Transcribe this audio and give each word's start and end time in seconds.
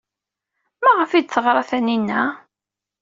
Maɣef 0.83 1.11
ay 1.11 1.23
d-teɣra 1.23 1.63
Taninna? 1.69 2.21